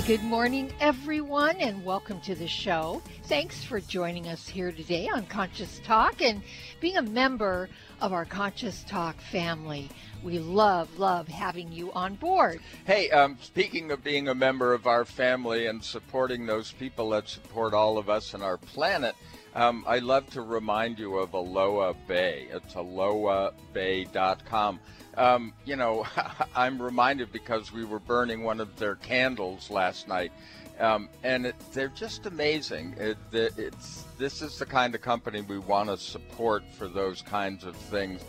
[0.00, 3.02] Hey, good morning, everyone, and welcome to the show.
[3.24, 6.40] Thanks for joining us here today on Conscious Talk and
[6.80, 7.68] being a member
[8.00, 9.90] of our Conscious Talk family.
[10.22, 12.60] We love, love having you on board.
[12.86, 17.28] Hey, um, speaking of being a member of our family and supporting those people that
[17.28, 19.14] support all of us and our planet,
[19.54, 22.48] um, I love to remind you of Aloha Bay.
[22.50, 24.80] It's alohabay.com.
[25.16, 26.06] Um, you know,
[26.56, 30.32] I'm reminded because we were burning one of their candles last night,
[30.78, 32.94] um, and it, they're just amazing.
[32.98, 37.64] It, it's this is the kind of company we want to support for those kinds
[37.64, 38.22] of things.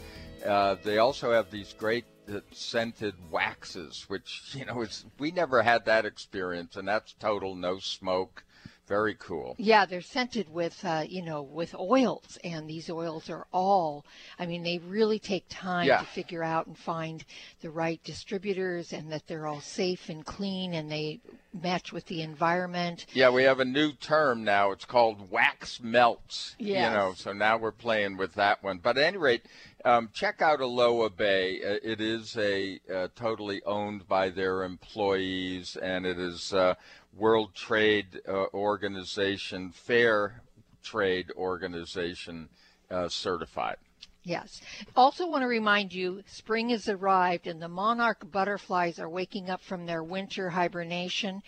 [0.46, 5.62] Uh, they also have these great uh, scented waxes, which you know, it's we never
[5.62, 8.44] had that experience, and that's total no smoke
[8.88, 9.56] very cool.
[9.58, 14.06] Yeah, they're scented with, uh, you know, with oils, and these oils are all.
[14.38, 16.00] I mean, they really take time yeah.
[16.00, 17.24] to figure out and find
[17.62, 21.22] the right distributors, and that they're all safe and clean, and they
[21.54, 23.06] match with the environment.
[23.14, 24.72] Yeah, we have a new term now.
[24.72, 26.56] It's called wax melts.
[26.60, 26.92] Yes.
[26.92, 28.80] You know, so now we're playing with that one.
[28.80, 29.46] But at any rate,
[29.86, 31.62] um, check out Aloha Bay.
[31.64, 36.76] Uh, it is a uh, totally owned by their employees, and it is uh,
[37.16, 40.42] World Trade uh, Organization, Fair
[40.84, 42.50] Trade Organization
[42.90, 43.78] uh, certified.
[44.24, 44.62] Yes.
[44.96, 49.62] Also, want to remind you spring has arrived and the monarch butterflies are waking up
[49.62, 51.42] from their winter hibernation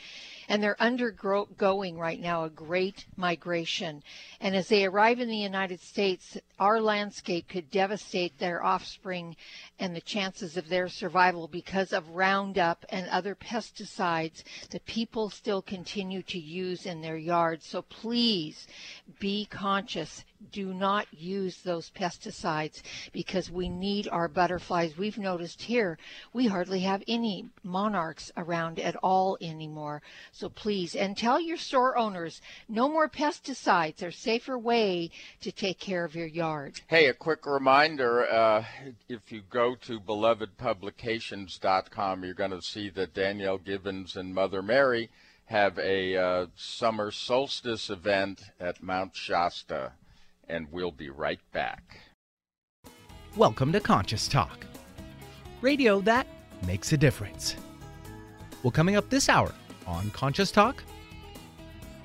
[0.53, 4.03] and they're undergoing right now a great migration.
[4.39, 9.35] And as they arrive in the United States, our landscape could devastate their offspring
[9.79, 15.63] and the chances of their survival because of Roundup and other pesticides that people still
[15.63, 17.65] continue to use in their yards.
[17.65, 18.67] So please
[19.19, 20.23] be conscious.
[20.51, 22.81] Do not use those pesticides
[23.11, 24.97] because we need our butterflies.
[24.97, 25.97] We've noticed here
[26.33, 30.01] we hardly have any monarchs around at all anymore.
[30.31, 33.97] So please, and tell your store owners no more pesticides.
[33.97, 35.11] There's safer way
[35.41, 36.81] to take care of your yard.
[36.87, 38.63] Hey, a quick reminder uh,
[39.07, 45.09] if you go to belovedpublications.com, you're going to see that Danielle Gibbons and Mother Mary
[45.45, 49.93] have a uh, summer solstice event at Mount Shasta,
[50.47, 51.97] and we'll be right back.
[53.35, 54.65] Welcome to Conscious Talk,
[55.61, 56.27] radio that
[56.65, 57.55] makes a difference.
[58.61, 59.51] Well, coming up this hour,
[59.87, 60.83] on Conscious Talk?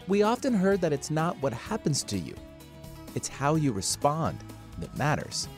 [0.07, 2.35] We often heard that it's not what happens to you,
[3.15, 4.39] it's how you respond
[4.79, 5.49] that matters.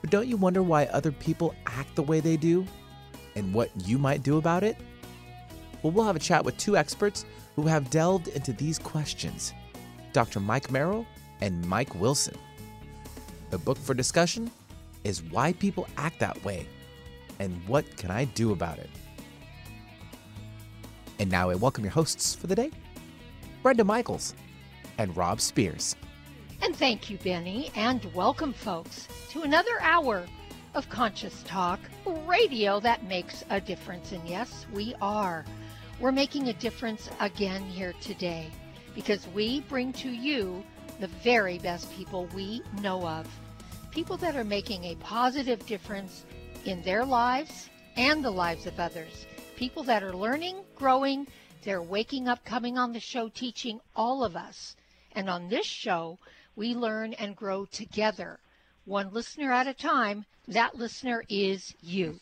[0.00, 2.66] But don't you wonder why other people act the way they do
[3.36, 4.76] and what you might do about it?
[5.82, 7.24] Well, we'll have a chat with two experts
[7.56, 9.52] who have delved into these questions
[10.12, 10.40] Dr.
[10.40, 11.06] Mike Merrill
[11.40, 12.36] and Mike Wilson.
[13.50, 14.50] The book for discussion
[15.04, 16.66] is Why People Act That Way
[17.38, 18.90] and What Can I Do About It?
[21.18, 22.70] And now I welcome your hosts for the day,
[23.62, 24.34] Brenda Michaels
[24.98, 25.94] and Rob Spears.
[26.62, 30.24] And thank you, Benny, and welcome, folks, to another hour
[30.74, 31.78] of Conscious Talk,
[32.26, 34.12] radio that makes a difference.
[34.12, 35.44] And yes, we are.
[36.00, 38.50] We're making a difference again here today
[38.94, 40.64] because we bring to you
[41.00, 43.26] the very best people we know of.
[43.90, 46.24] People that are making a positive difference
[46.64, 51.26] in their lives and the lives of others people that are learning, growing,
[51.62, 54.76] they're waking up, coming on the show, teaching all of us.
[55.12, 56.18] And on this show,
[56.56, 58.38] we learn and grow together,
[58.84, 60.24] one listener at a time.
[60.48, 62.20] That listener is you.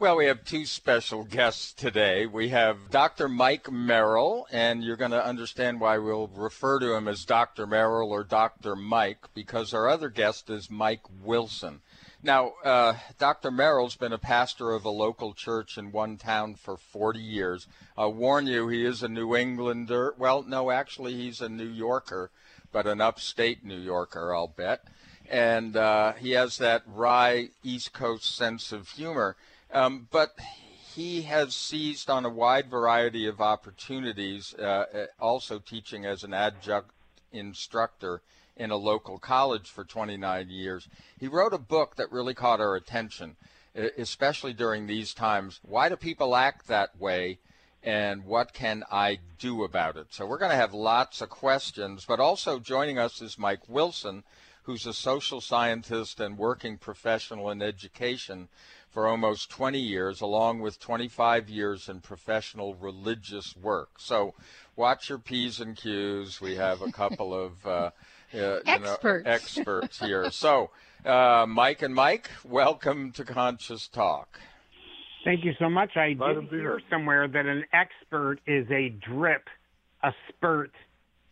[0.00, 2.24] Well, we have two special guests today.
[2.24, 3.28] We have Dr.
[3.28, 7.66] Mike Merrill, and you're going to understand why we'll refer to him as Dr.
[7.66, 8.74] Merrill or Dr.
[8.74, 11.82] Mike because our other guest is Mike Wilson.
[12.22, 13.50] Now, uh, Dr.
[13.50, 17.66] Merrill's been a pastor of a local church in one town for 40 years.
[17.94, 20.14] I'll warn you, he is a New Englander.
[20.16, 22.30] Well, no, actually, he's a New Yorker,
[22.72, 24.82] but an upstate New Yorker, I'll bet.
[25.30, 29.36] And uh, he has that wry East Coast sense of humor.
[29.72, 30.38] Um, but
[30.94, 36.90] he has seized on a wide variety of opportunities, uh, also teaching as an adjunct
[37.32, 38.22] instructor
[38.56, 40.88] in a local college for 29 years.
[41.18, 43.36] He wrote a book that really caught our attention,
[43.74, 45.60] especially during these times.
[45.62, 47.38] Why do people act that way?
[47.82, 50.08] and what can I do about it?
[50.10, 54.22] So we're going to have lots of questions, but also joining us is Mike Wilson,
[54.70, 58.48] who's a social scientist and working professional in education
[58.88, 63.98] for almost 20 years, along with 25 years in professional religious work.
[63.98, 64.32] So
[64.76, 66.40] watch your P's and Q's.
[66.40, 67.90] We have a couple of uh,
[68.32, 69.24] uh, experts.
[69.24, 70.30] Know, experts here.
[70.30, 70.70] So,
[71.04, 74.38] uh, Mike and Mike, welcome to Conscious Talk.
[75.24, 75.96] Thank you so much.
[75.96, 79.48] I did hear somewhere that an expert is a drip,
[80.04, 80.70] a spurt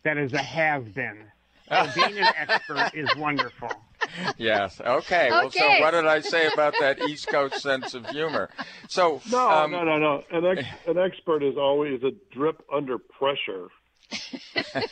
[0.03, 1.23] that is a have been.
[1.69, 3.69] So being an expert is wonderful.
[4.37, 4.81] Yes.
[4.81, 5.29] Okay.
[5.29, 8.49] Well, so what did I say about that East Coast sense of humor?
[8.87, 10.23] So no, um, no, no, no.
[10.31, 13.67] An, ex- an expert is always a drip under pressure.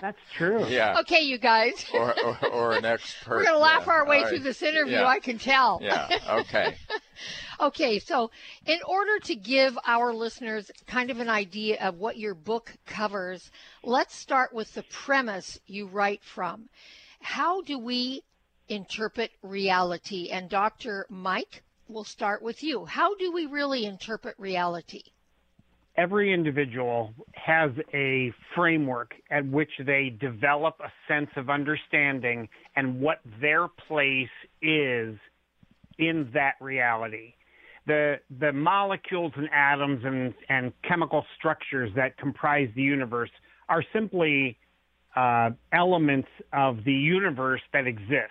[0.00, 0.66] That's true.
[0.66, 1.00] Yeah.
[1.00, 1.84] Okay, you guys.
[1.94, 3.36] or, or, or, an expert.
[3.36, 3.92] We're going to laugh yeah.
[3.92, 4.28] our way right.
[4.28, 5.06] through this interview, yeah.
[5.06, 5.80] I can tell.
[5.82, 6.76] Yeah, okay.
[7.60, 8.30] okay, so
[8.66, 13.50] in order to give our listeners kind of an idea of what your book covers,
[13.82, 16.68] let's start with the premise you write from.
[17.20, 18.22] How do we
[18.68, 20.30] interpret reality?
[20.30, 21.06] And Dr.
[21.08, 22.84] Mike, we'll start with you.
[22.84, 25.02] How do we really interpret reality?
[25.96, 33.20] Every individual has a framework at which they develop a sense of understanding and what
[33.40, 34.28] their place
[34.60, 35.16] is
[35.98, 37.34] in that reality.
[37.86, 43.30] The, the molecules and atoms and, and chemical structures that comprise the universe
[43.68, 44.56] are simply
[45.16, 48.30] uh, elements of the universe that exist.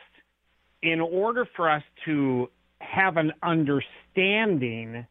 [0.82, 2.50] In order for us to
[2.80, 5.06] have an understanding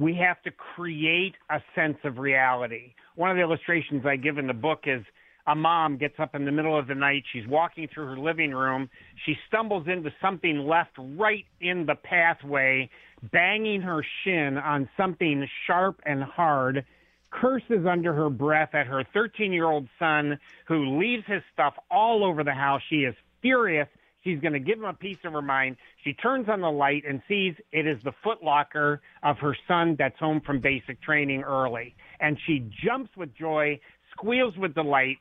[0.00, 2.94] we have to create a sense of reality.
[3.16, 5.04] One of the illustrations I give in the book is
[5.46, 7.22] a mom gets up in the middle of the night.
[7.32, 8.88] She's walking through her living room.
[9.26, 12.88] She stumbles into something left right in the pathway,
[13.30, 16.84] banging her shin on something sharp and hard,
[17.30, 22.24] curses under her breath at her 13 year old son who leaves his stuff all
[22.24, 22.80] over the house.
[22.88, 23.88] She is furious.
[24.22, 25.76] She's going to give him a piece of her mind.
[26.04, 30.18] She turns on the light and sees it is the footlocker of her son that's
[30.18, 31.94] home from basic training early.
[32.20, 33.80] And she jumps with joy,
[34.12, 35.18] squeals with delight.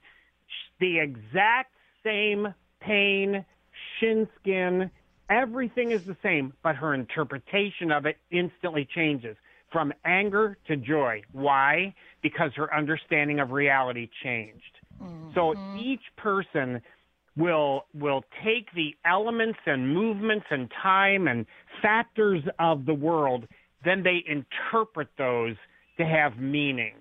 [0.80, 1.72] The exact
[2.04, 3.46] same pain,
[4.00, 4.92] shin skin,
[5.30, 9.38] everything is the same, but her interpretation of it instantly changes
[9.72, 11.22] from anger to joy.
[11.32, 11.94] Why?
[12.22, 14.64] Because her understanding of reality changed.
[15.02, 15.34] Mm-hmm.
[15.36, 16.82] So each person
[17.38, 21.46] will will take the elements and movements and time and
[21.82, 23.48] factors of the world
[23.84, 25.56] then they interpret those
[25.98, 26.94] to have meaning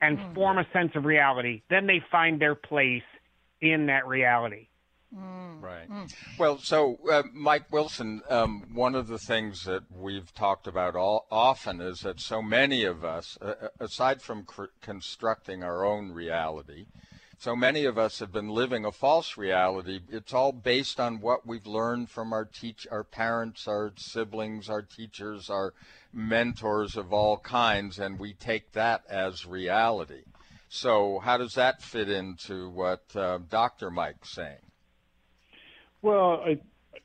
[0.00, 0.34] and mm.
[0.34, 3.02] form a sense of reality then they find their place
[3.60, 4.66] in that reality
[5.14, 5.62] mm.
[5.62, 6.12] right mm.
[6.38, 11.26] well so uh, mike wilson um, one of the things that we've talked about all,
[11.30, 16.86] often is that so many of us uh, aside from cr- constructing our own reality
[17.38, 20.00] so many of us have been living a false reality.
[20.08, 24.82] It's all based on what we've learned from our teach, our parents, our siblings, our
[24.82, 25.74] teachers, our
[26.12, 30.22] mentors of all kinds, and we take that as reality.
[30.68, 33.90] So how does that fit into what uh, Dr.
[33.90, 34.56] Mike's saying?
[36.02, 36.58] Well, I,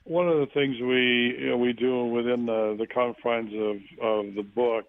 [0.05, 4.35] one of the things we you know, we do within the, the confines of, of
[4.35, 4.85] the book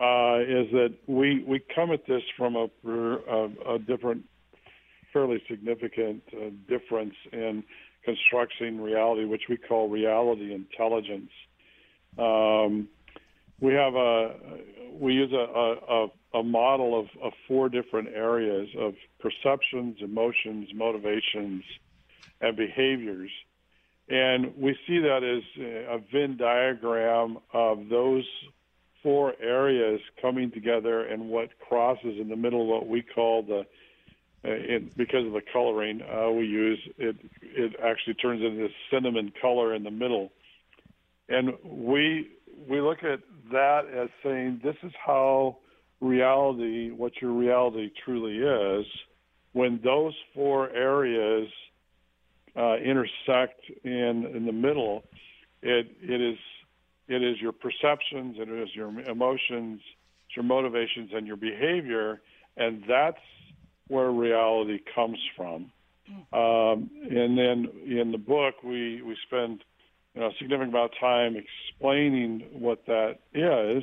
[0.00, 4.24] uh, is that we we come at this from a, a, a different
[5.12, 7.62] fairly significant uh, difference in
[8.04, 11.30] constructing reality, which we call reality intelligence.
[12.18, 12.88] Um,
[13.60, 14.34] we have a
[14.92, 21.62] we use a, a, a model of, of, four different areas of perceptions, emotions, motivations,
[22.40, 23.30] and behaviors,
[24.08, 28.24] and we see that as a Venn diagram of those
[29.02, 33.64] four areas coming together and what crosses in the middle what we call the
[34.44, 39.32] it, because of the coloring uh, we use, it it actually turns into this cinnamon
[39.40, 40.30] color in the middle,
[41.28, 42.30] and we
[42.68, 45.58] we look at that as saying this is how
[46.00, 48.86] reality, what your reality truly is,
[49.52, 51.48] when those four areas
[52.56, 55.02] uh, intersect in in the middle,
[55.62, 56.38] it it is
[57.08, 59.80] it is your perceptions, it is your emotions,
[60.36, 62.20] your motivations, and your behavior,
[62.56, 63.18] and that's
[63.88, 65.70] where reality comes from.
[66.32, 69.62] Um, and then in the book, we, we spend
[70.14, 73.82] you know, a significant amount of time explaining what that is,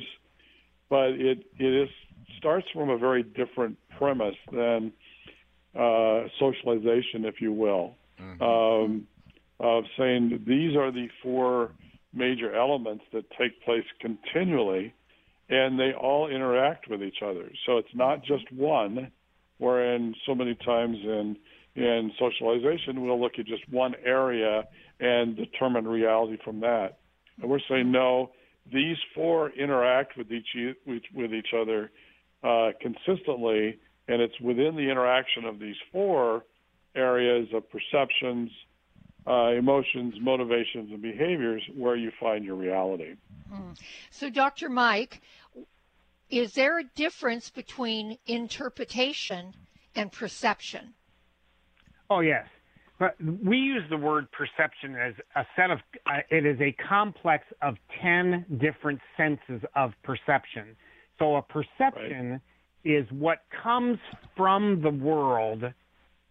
[0.90, 1.88] but it, it is,
[2.38, 4.92] starts from a very different premise than
[5.78, 8.42] uh, socialization, if you will, mm-hmm.
[8.42, 9.06] um,
[9.60, 11.70] of saying these are the four
[12.12, 14.92] major elements that take place continually
[15.48, 17.50] and they all interact with each other.
[17.66, 19.12] So it's not just one,
[19.58, 21.36] wherein so many times in
[21.74, 24.64] in socialization we'll look at just one area
[24.98, 26.98] and determine reality from that.
[27.40, 28.30] And we're saying no,
[28.72, 30.48] these four interact with each
[30.86, 31.90] with each other
[32.42, 36.44] uh, consistently, and it's within the interaction of these four
[36.94, 38.50] areas of perceptions,
[39.26, 43.14] uh, emotions, motivations, and behaviors where you find your reality.
[43.52, 43.78] Mm.
[44.10, 44.68] So, Dr.
[44.68, 45.20] Mike,
[46.30, 49.54] is there a difference between interpretation
[49.94, 50.94] and perception?
[52.10, 52.46] Oh, yes.
[52.98, 57.44] But we use the word perception as a set of, uh, it is a complex
[57.60, 60.76] of 10 different senses of perception.
[61.18, 62.40] So a perception right.
[62.84, 63.98] is what comes
[64.36, 65.62] from the world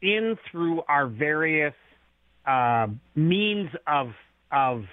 [0.02, 1.74] in through our various
[2.48, 4.12] uh, means of,
[4.52, 4.86] of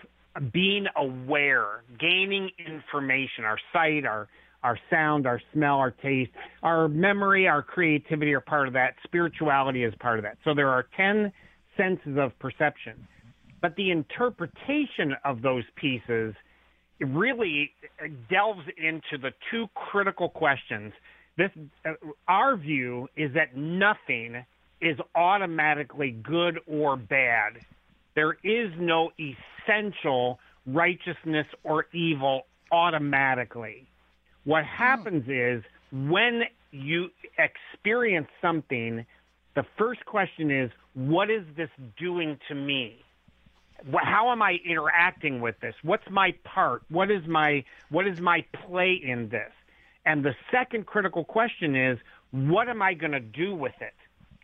[0.53, 4.29] being aware, gaining information, our sight, our
[4.63, 6.31] our sound, our smell, our taste,
[6.63, 8.95] our memory, our creativity are part of that.
[9.05, 10.39] Spirituality is part of that.
[10.45, 11.33] So there are 10
[11.77, 13.07] senses of perception.
[13.61, 16.35] But the interpretation of those pieces
[17.01, 17.73] really
[18.31, 20.93] delves into the two critical questions.
[21.37, 21.51] This,
[21.85, 21.93] uh,
[22.29, 24.45] our view is that nothing
[24.81, 27.59] is automatically good or bad.
[28.15, 33.87] There is no essential righteousness or evil automatically.
[34.45, 34.77] What oh.
[34.77, 39.05] happens is when you experience something,
[39.55, 43.03] the first question is, what is this doing to me?
[43.97, 45.75] How am I interacting with this?
[45.83, 46.83] What's my part?
[46.89, 49.51] What is my what is my play in this?
[50.07, 51.99] And the second critical question is,
[52.31, 53.95] what am I going to do with it?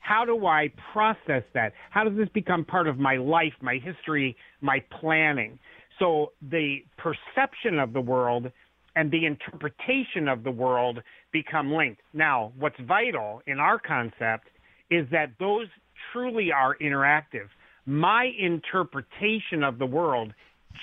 [0.01, 1.73] How do I process that?
[1.91, 5.59] How does this become part of my life, my history, my planning?
[5.99, 8.51] So the perception of the world
[8.99, 11.01] and the interpretation of the world
[11.31, 12.01] become linked.
[12.13, 14.49] Now, what's vital in our concept
[14.91, 15.69] is that those
[16.13, 17.47] truly are interactive.
[17.87, 20.35] My interpretation of the world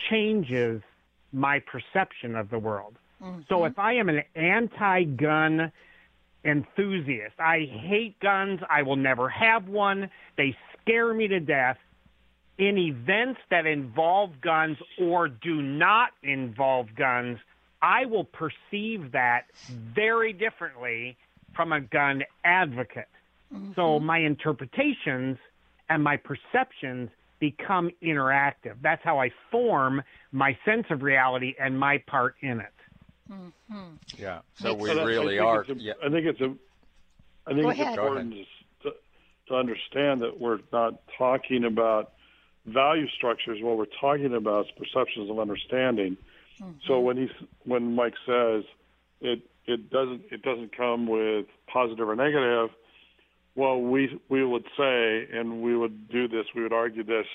[0.10, 0.82] changes
[1.34, 2.96] my perception of the world.
[3.22, 3.42] Mm-hmm.
[3.50, 5.74] So if I am an anti gun
[6.46, 11.78] enthusiast, I hate guns, I will never have one, they scare me to death.
[12.58, 17.40] In events that involve guns or do not involve guns,
[17.86, 21.18] I will perceive that very differently
[21.56, 23.08] from a gun advocate.
[23.54, 23.74] Mm-hmm.
[23.76, 25.38] So my interpretations
[25.88, 28.78] and my perceptions become interactive.
[28.82, 30.02] That's how I form
[30.32, 32.74] my sense of reality and my part in it.
[33.32, 33.96] Mm-hmm.
[34.18, 34.40] Yeah.
[34.56, 35.62] So we really I are.
[35.62, 35.94] A, yeah.
[36.04, 36.56] I think it's a.
[37.46, 37.94] I think Go it's ahead.
[38.00, 38.36] important
[38.82, 38.92] to,
[39.50, 42.14] to understand that we're not talking about
[42.66, 43.60] value structures.
[43.62, 46.18] What we're talking about is perceptions of understanding.
[46.62, 46.80] Mm-hmm.
[46.88, 48.64] So when he's when Mike says
[49.22, 52.70] it it doesn't it doesn't come with positive or negative,
[53.56, 57.26] well we we would say and we would do this we would argue this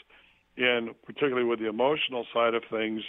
[0.57, 3.03] in particularly with the emotional side of things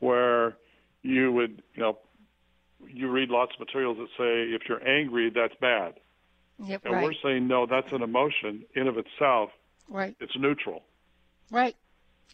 [0.00, 0.56] where
[1.02, 1.98] you would you know
[2.88, 5.94] you read lots of materials that say if you're angry that's bad.
[6.62, 7.04] Yep, and right.
[7.04, 9.50] we're saying no, that's an emotion in of itself.
[9.88, 10.14] Right.
[10.20, 10.82] It's neutral.
[11.50, 11.74] Right.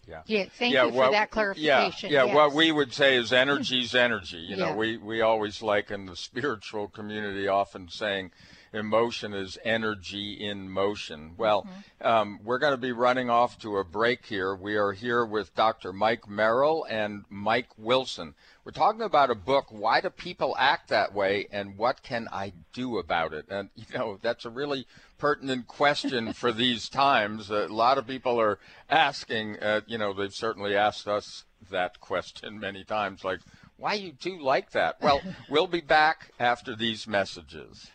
[0.09, 0.23] Yeah.
[0.27, 0.45] Yeah.
[0.59, 2.11] Thank yeah, you for that clarification.
[2.11, 2.25] Yeah.
[2.25, 2.25] Yeah.
[2.27, 2.35] Yes.
[2.35, 4.39] What we would say is energy's energy.
[4.39, 4.71] You yeah.
[4.71, 8.33] know, we we always like in the spiritual community often saying
[8.73, 11.35] emotion is energy in motion.
[11.37, 12.07] Well, mm-hmm.
[12.07, 14.55] um, we're going to be running off to a break here.
[14.55, 15.93] We are here with Dr.
[15.93, 18.35] Mike Merrill and Mike Wilson.
[18.65, 22.53] We're talking about a book, Why Do People Act That Way and What Can I
[22.73, 23.47] Do About It?
[23.49, 24.87] And, you know, that's a really
[25.21, 27.51] pertinent question for these times.
[27.51, 28.59] A lot of people are
[28.89, 33.41] asking, uh, you know, they've certainly asked us that question many times, like,
[33.77, 34.97] why you do like that?
[35.01, 37.91] Well, we'll be back after these messages.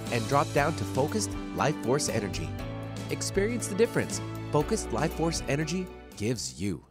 [0.11, 2.49] and drop down to Focused Life Force Energy.
[3.09, 5.87] Experience the difference Focused Life Force Energy
[6.17, 6.90] gives you.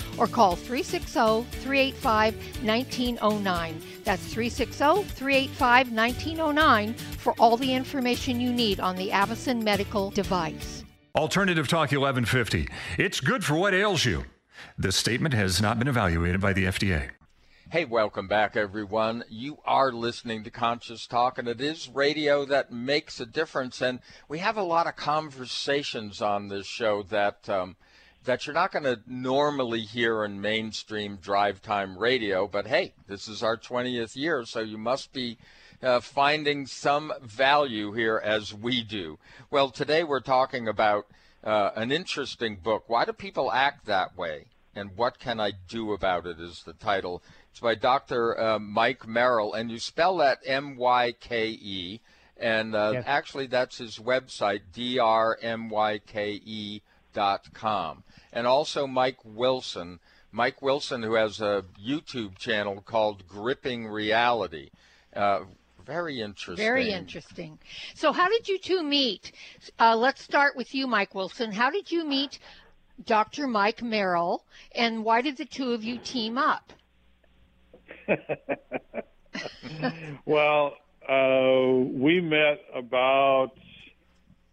[0.17, 3.81] or call 360 385 1909.
[4.03, 10.83] That's 360 385 1909 for all the information you need on the Avacen medical device.
[11.15, 12.67] Alternative Talk 1150.
[12.97, 14.23] It's good for what ails you.
[14.77, 17.09] This statement has not been evaluated by the FDA.
[17.71, 19.23] Hey, welcome back, everyone.
[19.29, 23.81] You are listening to Conscious Talk, and it is radio that makes a difference.
[23.81, 27.77] And we have a lot of conversations on this show that um,
[28.23, 32.47] that you're not going to normally hear in mainstream drive time radio.
[32.47, 35.37] But hey, this is our 20th year, so you must be
[35.81, 39.17] uh, finding some value here as we do.
[39.49, 41.07] Well, today we're talking about
[41.43, 42.83] uh, an interesting book.
[42.87, 44.45] Why do people act that way?
[44.75, 47.23] And what can I do about it is the title.
[47.49, 48.39] It's by Dr.
[48.39, 52.01] Uh, Mike Merrill, and you spell that M Y K E.
[52.37, 53.03] And uh, yes.
[53.05, 54.61] actually, that's his website,
[57.11, 59.99] drmyke.com and also Mike Wilson.
[60.31, 64.69] Mike Wilson, who has a YouTube channel called Gripping Reality.
[65.13, 65.41] Uh,
[65.85, 66.63] very interesting.
[66.63, 67.59] Very interesting.
[67.95, 69.33] So, how did you two meet?
[69.79, 71.51] Uh, let's start with you, Mike Wilson.
[71.51, 72.39] How did you meet
[73.03, 73.47] Dr.
[73.47, 76.71] Mike Merrill, and why did the two of you team up?
[80.25, 80.75] well,
[81.09, 83.51] uh, we met about.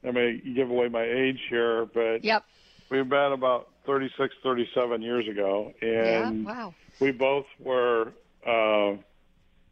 [0.07, 2.45] I may give away my age here, but yep
[2.91, 6.75] we met about 36, 37 years ago, and yeah, wow.
[7.01, 8.13] we both were
[8.47, 8.97] uh,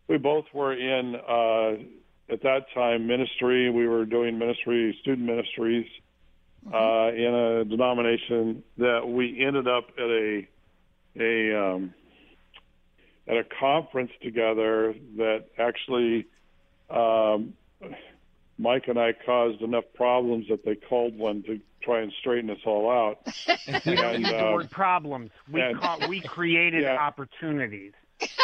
[0.08, 3.70] we both were in uh, at that time ministry.
[3.70, 5.86] We were doing ministry, student ministries,
[6.66, 6.74] mm-hmm.
[6.74, 10.48] uh, in a denomination that we ended up at a
[11.18, 11.94] a um,
[13.26, 16.26] at a conference together that actually
[16.90, 17.54] um,
[18.58, 22.58] Mike and I caused enough problems that they called one to try and straighten us
[22.64, 23.18] all out.
[23.86, 25.30] we don't And, use the uh, word problems.
[25.50, 26.96] We and- ca- we created Yeah.
[26.96, 27.92] opportunities.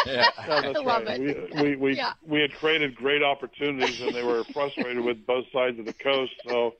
[0.04, 0.28] Yeah.
[0.46, 1.20] No, that's I love right.
[1.20, 1.54] it.
[1.54, 2.12] We we we, Yeah.
[2.26, 6.32] we had created great opportunities, and they were frustrated with both sides of the coast.
[6.46, 6.74] So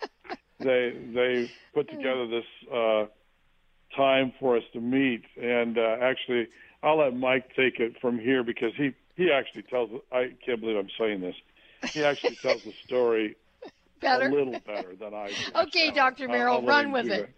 [0.59, 3.07] they they put together this uh,
[3.97, 5.23] time for us to meet.
[5.41, 6.49] And uh, actually,
[6.83, 9.89] I'll let Mike take it from here because he he actually tells.
[10.13, 11.37] I can't believe I'm saying this.
[11.91, 13.37] He actually tells the story
[14.01, 14.27] Better.
[14.29, 15.35] a little better than I do.
[15.67, 16.25] Okay, So Dr.
[16.25, 17.31] I'll- Merrill, I'll run with do it.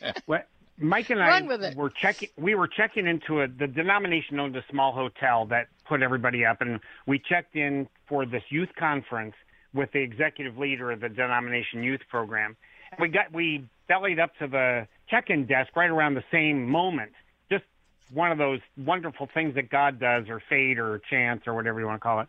[0.00, 0.22] that.
[0.26, 1.76] What Mike and I with it.
[1.76, 2.30] were checking.
[2.36, 6.60] We were checking into a, the denomination owned a small hotel that put everybody up,
[6.62, 9.34] and we checked in for this youth conference
[9.72, 12.56] with the executive leader of the denomination youth program.
[12.90, 17.12] And we got we bellied up to the check-in desk right around the same moment.
[17.50, 17.64] Just
[18.12, 21.86] one of those wonderful things that God does, or fate, or chance, or whatever you
[21.86, 22.28] want to call it.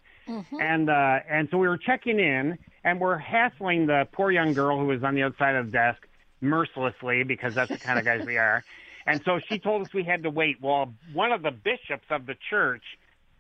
[0.59, 4.79] And uh, and so we were checking in, and we're hassling the poor young girl
[4.79, 6.07] who was on the outside of the desk
[6.41, 8.63] mercilessly because that's the kind of guys we are.
[9.05, 10.57] And so she told us we had to wait.
[10.61, 12.83] Well, one of the bishops of the church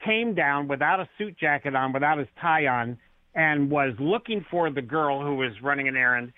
[0.03, 2.97] came down without a suit jacket on, without his tie on,
[3.33, 6.33] and was looking for the girl who was running an errand.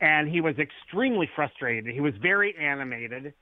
[0.00, 1.92] And he was extremely frustrated.
[1.92, 3.34] He was very animated.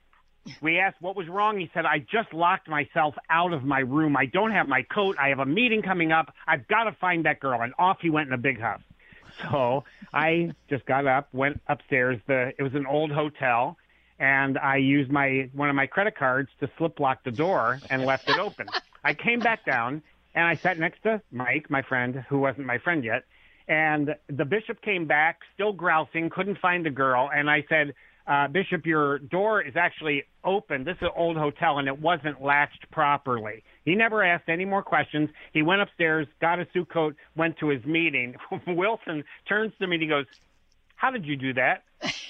[0.61, 1.59] We asked what was wrong.
[1.59, 4.17] He said, I just locked myself out of my room.
[4.17, 5.15] I don't have my coat.
[5.19, 6.33] I have a meeting coming up.
[6.47, 7.61] I've got to find that girl.
[7.61, 8.81] And off he went in a big huff.
[9.43, 12.19] So I just got up, went upstairs.
[12.27, 13.77] The it was an old hotel,
[14.19, 18.05] and I used my one of my credit cards to slip lock the door and
[18.05, 18.67] left it open.
[19.03, 20.01] I came back down
[20.35, 23.23] and I sat next to Mike, my friend, who wasn't my friend yet.
[23.67, 27.29] And the bishop came back, still grousing, couldn't find the girl.
[27.33, 27.93] And I said,
[28.29, 30.83] uh, Bishop, your door is actually open.
[30.83, 33.63] This is an old hotel, and it wasn't latched properly.
[33.85, 35.31] He never asked any more questions.
[35.51, 38.35] He went upstairs, got a suit coat, went to his meeting.
[38.67, 40.27] Wilson turns to me and he goes,
[40.95, 41.83] How did you do that?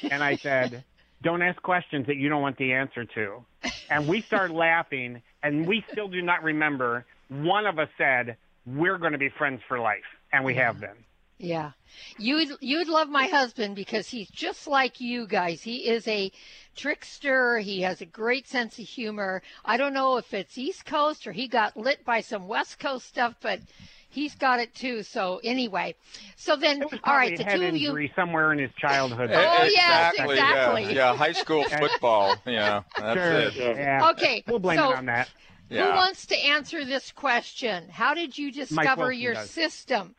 [0.10, 0.86] And I said,
[1.22, 3.44] Don't ask questions that you don't want the answer to.
[3.90, 7.06] And we started laughing, and we still do not remember.
[7.28, 10.06] One of us said, We're going to be friends for life.
[10.32, 10.96] And we have been.
[11.40, 11.72] Yeah.
[12.18, 15.62] You'd you'd love my husband because he's just like you guys.
[15.62, 16.32] He is a
[16.76, 17.60] trickster.
[17.60, 19.42] He has a great sense of humor.
[19.64, 23.08] I don't know if it's East Coast or he got lit by some West Coast
[23.08, 23.62] stuff, but
[24.10, 25.02] he's got it too.
[25.04, 25.96] So anyway.
[26.36, 29.32] So then all right, probably the head two of you injury somewhere in his childhood.
[29.34, 30.36] Oh, yes, exactly.
[30.36, 30.84] exactly.
[30.84, 32.36] Yeah, yeah, high school football.
[32.46, 33.40] Yeah, that's Sure.
[33.72, 33.78] it.
[33.78, 34.10] Yeah.
[34.12, 34.44] Okay.
[34.46, 35.30] We'll blame so it on that.
[35.70, 37.90] Who wants to answer this question?
[37.90, 39.52] How did you discover your does.
[39.52, 40.16] system?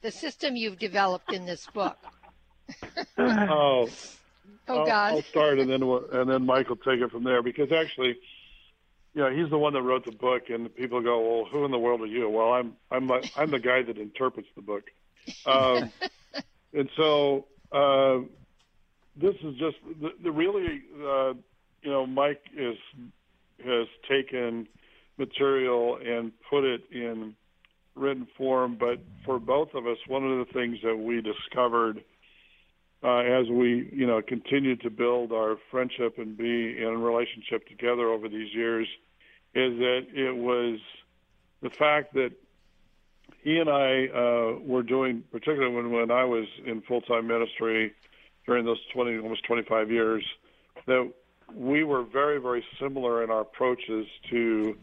[0.00, 1.96] The system you've developed in this book.
[3.18, 3.88] Oh,
[4.68, 5.12] Oh I'll, God.
[5.14, 8.16] I'll start and then we'll- and then Mike will take it from there because actually,
[9.14, 11.70] you know, he's the one that wrote the book, and people go, "Well, who in
[11.70, 14.84] the world are you?" Well, I'm I'm the, I'm the guy that interprets the book,
[15.46, 15.90] um,
[16.74, 18.18] and so uh,
[19.16, 21.32] this is just the, the really, uh,
[21.82, 22.76] you know, Mike is
[23.64, 24.68] has taken
[25.16, 27.34] material and put it in
[27.98, 32.02] written form, but for both of us, one of the things that we discovered
[33.02, 38.08] uh, as we, you know, continued to build our friendship and be in relationship together
[38.08, 38.88] over these years,
[39.54, 40.80] is that it was
[41.62, 42.32] the fact that
[43.42, 47.94] he and I uh, were doing, particularly when when I was in full time ministry
[48.46, 50.24] during those twenty almost twenty five years,
[50.86, 51.12] that
[51.54, 54.76] we were very very similar in our approaches to.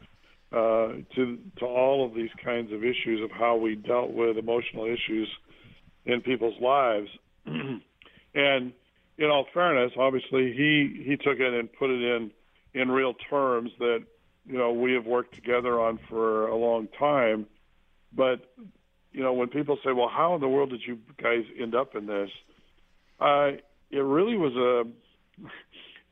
[0.56, 4.86] Uh, to to all of these kinds of issues of how we dealt with emotional
[4.86, 5.28] issues
[6.06, 7.10] in people's lives,
[7.46, 8.72] and
[9.18, 12.32] in all fairness, obviously he he took it and put it in
[12.74, 14.06] in real terms that
[14.46, 17.48] you know we have worked together on for a long time.
[18.14, 18.50] But
[19.12, 21.96] you know when people say, "Well, how in the world did you guys end up
[21.98, 22.30] in this?"
[23.20, 23.52] Uh,
[23.92, 24.84] it really was a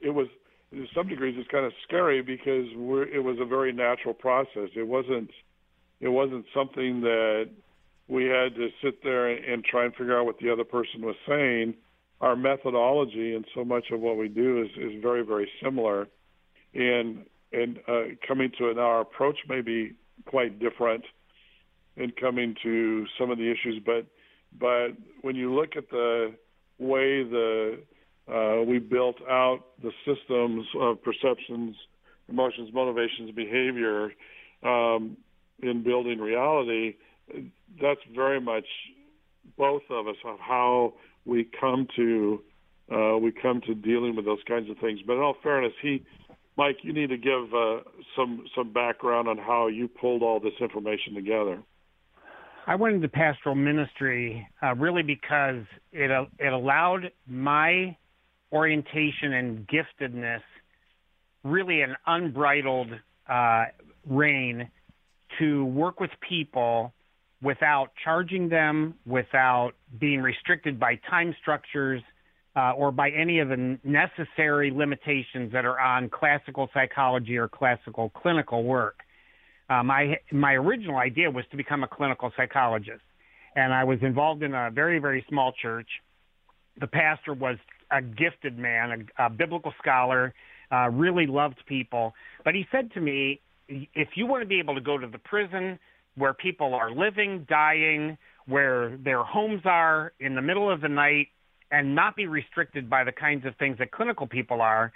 [0.06, 0.28] it was
[0.74, 4.70] to some degrees it's kind of scary because we're, it was a very natural process.
[4.76, 5.30] It wasn't
[6.00, 7.50] it wasn't something that
[8.08, 11.16] we had to sit there and, try and figure out what the other person was
[11.26, 11.76] saying.
[12.20, 16.08] Our methodology and so much of what we do is, is very very similar,
[16.74, 19.94] and and uh, coming to it now, our approach may be
[20.26, 21.04] quite different
[21.96, 24.06] in coming to some of the issues, but
[24.60, 24.90] but
[25.22, 26.34] when you look at the
[26.80, 27.80] way the
[28.32, 31.76] uh, we built out the systems of perceptions,
[32.30, 34.12] emotions, motivations, behavior
[34.64, 35.18] um,
[35.62, 36.96] in building reality.
[37.82, 38.66] That's very much
[39.58, 40.94] both of us of how
[41.26, 42.42] we come to
[42.94, 45.00] uh, we come to dealing with those kinds of things.
[45.08, 46.04] But in all fairness, he,
[46.58, 47.80] Mike, you need to give uh,
[48.16, 51.62] some some background on how you pulled all this information together.
[52.68, 57.98] I went into pastoral ministry uh, really because it uh, it allowed my
[58.54, 60.42] orientation and giftedness
[61.44, 62.92] really an unbridled
[63.28, 63.66] uh,
[64.08, 64.70] rein
[65.40, 66.94] to work with people
[67.42, 72.02] without charging them, without being restricted by time structures
[72.56, 78.10] uh, or by any of the necessary limitations that are on classical psychology or classical
[78.10, 79.00] clinical work.
[79.70, 83.02] Um, I, my original idea was to become a clinical psychologist,
[83.56, 85.88] and I was involved in a very, very small church.
[86.80, 87.58] The pastor was
[87.94, 90.34] a gifted man, a, a biblical scholar,
[90.72, 92.14] uh, really loved people.
[92.44, 95.18] But he said to me, if you want to be able to go to the
[95.20, 95.80] prison
[96.16, 101.28] where people are living, dying, where their homes are in the middle of the night,
[101.72, 104.92] and not be restricted by the kinds of things that clinical people are,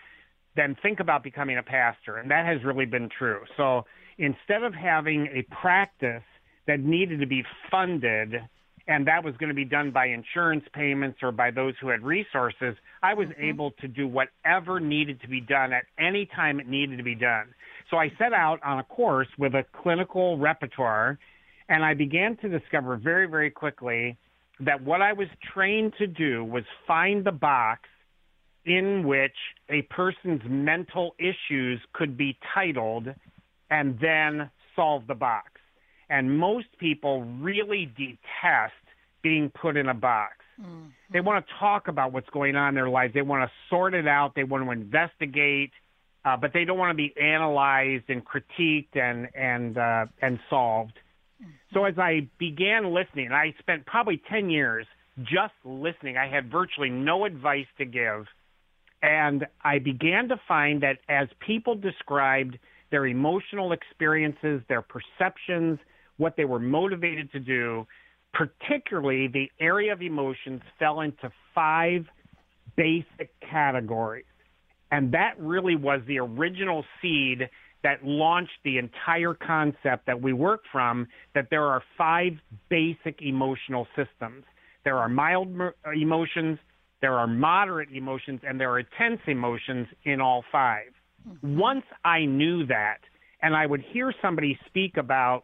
[0.56, 2.18] then think about becoming a pastor.
[2.18, 3.42] And that has really been true.
[3.56, 3.86] So
[4.18, 6.24] instead of having a practice
[6.68, 8.36] that needed to be funded
[8.88, 12.04] and that was going to be done by insurance payments or by those who had
[12.04, 13.44] resources, I was mm-hmm.
[13.44, 17.16] able to do whatever needed to be done at any time it needed to be
[17.16, 17.48] done.
[17.90, 21.20] So I set out on a course with a clinical repertoire,
[21.70, 24.18] and I began to discover very, very quickly
[24.62, 27.82] that what I was trained to do was find the box
[28.66, 29.36] in which
[29.70, 33.08] a person's mental issues could be titled
[33.70, 35.52] and then solve the box.
[36.10, 38.74] And most people really detest
[39.22, 40.38] being put in a box.
[40.62, 40.88] Mm-hmm.
[41.12, 43.14] They want to talk about what's going on in their lives.
[43.14, 44.34] They want to sort it out.
[44.36, 45.72] They want to investigate,
[46.26, 50.98] uh, but they don't want to be analyzed and critiqued and and uh, and solved.
[51.42, 51.52] Mm-hmm.
[51.74, 54.88] So as I began listening, I spent probably ten years
[55.24, 56.18] just listening.
[56.18, 58.26] I had virtually no advice to give,
[59.02, 62.58] and I began to find that as people described
[62.90, 65.80] their emotional experiences, their perceptions,
[66.18, 67.86] what they were motivated to do,
[68.34, 72.06] particularly the area of emotions fell into five
[72.76, 74.26] basic categories.
[74.92, 77.50] And that really was the original seed
[77.84, 82.34] that launched the entire concept that we work from that there are five
[82.70, 84.44] basic emotional systems.
[84.84, 85.50] There are mild
[85.96, 86.60] emotions,
[87.02, 90.84] there are moderate emotions, and there are intense emotions in all 5
[91.28, 91.58] mm-hmm.
[91.58, 93.00] Once I knew that,
[93.42, 95.44] and I would hear somebody speak about,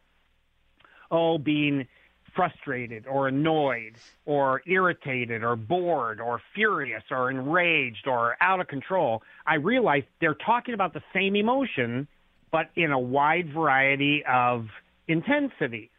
[1.13, 1.87] oh, being
[2.35, 3.93] frustrated or annoyed
[4.25, 10.33] or irritated or bored or furious or enraged or out of control, I realized they're
[10.33, 12.07] talking about the same emotion,
[12.51, 14.67] but in a wide variety of
[15.07, 15.89] intensities.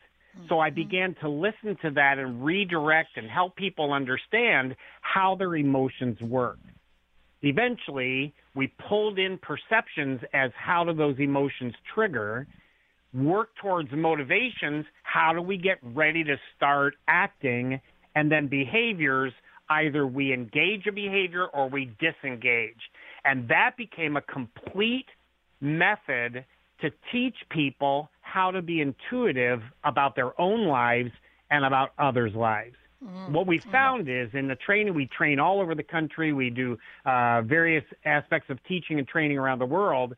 [0.49, 0.75] So I mm-hmm.
[0.75, 6.59] began to listen to that and redirect and help people understand how their emotions work.
[7.43, 12.47] Eventually, we pulled in perceptions as how do those emotions trigger,
[13.15, 14.85] work towards motivations.
[15.03, 17.81] How do we get ready to start acting?
[18.15, 19.33] And then behaviors,
[19.69, 22.81] either we engage a behavior or we disengage.
[23.25, 25.07] And that became a complete
[25.61, 26.45] method
[26.81, 31.11] to teach people how to be intuitive about their own lives
[31.51, 32.75] and about others' lives.
[33.03, 33.33] Mm-hmm.
[33.33, 36.33] What we found is in the training, we train all over the country.
[36.33, 40.17] We do uh, various aspects of teaching and training around the world.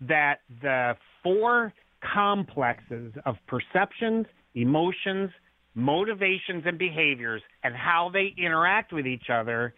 [0.00, 1.72] That the four
[2.12, 5.30] complexes of perceptions, emotions,
[5.74, 9.74] motivations, and behaviors, and how they interact with each other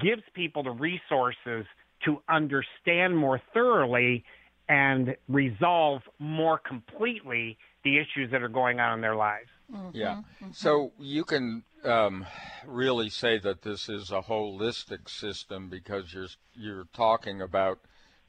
[0.00, 1.64] gives people the resources
[2.04, 4.24] to understand more thoroughly
[4.68, 9.48] and resolve more completely the issues that are going on in their lives.
[9.72, 10.16] Mm-hmm, yeah.
[10.16, 10.52] Mm-hmm.
[10.52, 12.26] So you can um,
[12.66, 17.78] really say that this is a holistic system because you're you're talking about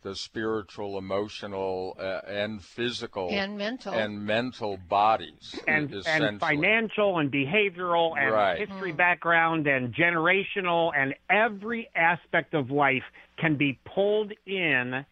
[0.01, 7.31] the spiritual, emotional, uh, and physical, and mental, and mental bodies, and, and financial, and
[7.31, 8.59] behavioral, and right.
[8.59, 8.97] history mm.
[8.97, 13.03] background, and generational, and every aspect of life
[13.37, 15.05] can be pulled in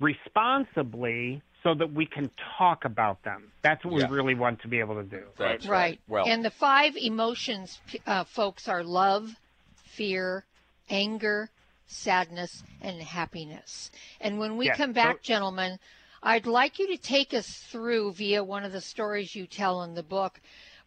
[0.00, 3.50] responsibly so that we can talk about them.
[3.62, 4.08] That's what yeah.
[4.08, 5.22] we really want to be able to do.
[5.36, 5.90] That's right.
[5.90, 6.00] right.
[6.08, 9.34] Well, and the five emotions, uh, folks, are love,
[9.76, 10.44] fear,
[10.88, 11.50] anger,
[11.88, 13.90] sadness, and happiness.
[14.20, 14.76] And when we yes.
[14.76, 15.78] come back, so, gentlemen,
[16.22, 19.94] I'd like you to take us through via one of the stories you tell in
[19.94, 20.40] the book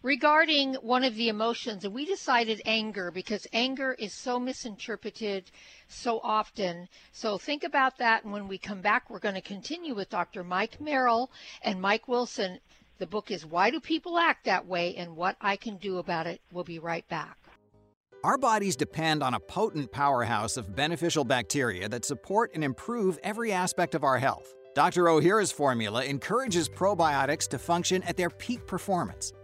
[0.04, 1.84] regarding one of the emotions.
[1.84, 5.52] And we decided anger because anger is so misinterpreted
[5.88, 6.88] so often.
[7.12, 8.24] So think about that.
[8.24, 10.44] And when we come back, we're going to continue with Dr.
[10.44, 12.60] Mike Merrill and Mike Wilson.
[12.98, 16.28] The book is Why Do People Act That Way and What I Can Do About
[16.28, 16.42] It.
[16.52, 17.41] We'll be right back.
[18.24, 23.52] Our bodies depend on a potent powerhouse of beneficial bacteria that support and improve every
[23.52, 24.54] aspect of our health.
[24.76, 25.06] Dr.
[25.06, 29.34] Ohhira's formula encourages probiotics to function at their peak performance.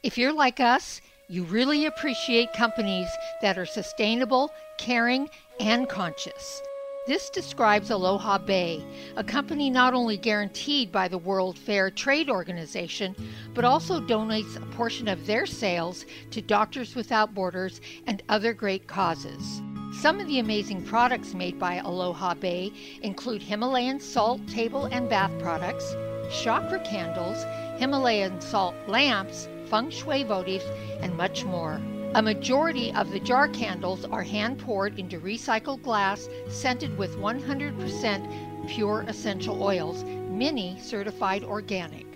[0.03, 3.09] If you're like us, you really appreciate companies
[3.41, 6.61] that are sustainable, caring, and conscious.
[7.11, 13.17] This describes Aloha Bay, a company not only guaranteed by the World Fair Trade Organization,
[13.53, 18.87] but also donates a portion of their sales to Doctors Without Borders and other great
[18.87, 19.61] causes.
[20.01, 25.33] Some of the amazing products made by Aloha Bay include Himalayan salt table and bath
[25.41, 25.97] products,
[26.31, 27.43] chakra candles,
[27.81, 30.63] Himalayan salt lamps, feng shui votives,
[31.01, 31.81] and much more.
[32.17, 38.69] A majority of the jar candles are hand poured into recycled glass, scented with 100%
[38.69, 42.07] pure essential oils, many certified organic.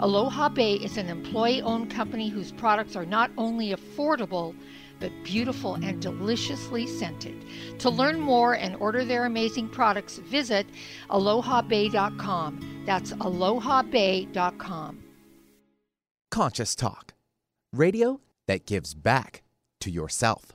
[0.00, 4.54] Aloha Bay is an employee owned company whose products are not only affordable,
[5.00, 7.46] but beautiful and deliciously scented.
[7.78, 10.66] To learn more and order their amazing products, visit
[11.08, 12.84] alohabay.com.
[12.84, 15.02] That's alohabay.com.
[16.30, 17.14] Conscious Talk
[17.72, 19.42] radio that gives back
[19.80, 20.52] to yourself.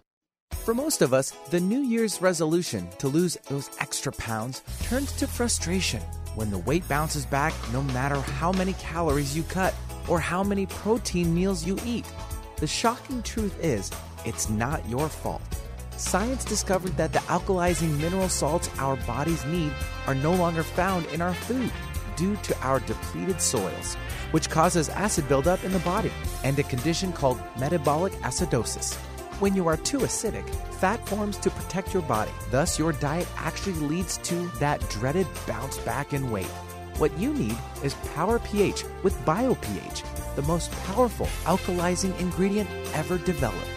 [0.52, 5.28] For most of us, the New Year's resolution to lose those extra pounds turns to
[5.28, 6.02] frustration
[6.36, 9.74] when the weight bounces back no matter how many calories you cut
[10.08, 12.06] or how many protein meals you eat.
[12.58, 13.92] The shocking truth is,
[14.26, 15.42] it's not your fault.
[15.98, 19.72] Science discovered that the alkalizing mineral salts our bodies need
[20.06, 21.72] are no longer found in our food
[22.16, 23.98] due to our depleted soils,
[24.32, 26.12] which causes acid buildup in the body
[26.44, 28.96] and a condition called metabolic acidosis.
[29.40, 32.32] When you are too acidic, fat forms to protect your body.
[32.50, 36.52] Thus, your diet actually leads to that dreaded bounce back in weight.
[36.98, 43.77] What you need is Power pH with BioPH, the most powerful alkalizing ingredient ever developed.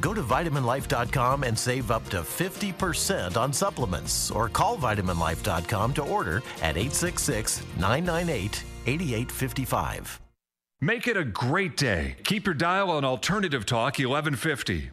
[0.00, 6.38] Go to vitaminlife.com and save up to 50% on supplements or call vitaminlife.com to order
[6.62, 10.20] at 866 998 8855.
[10.80, 12.14] Make it a great day.
[12.22, 14.90] Keep your dial on Alternative Talk 1150.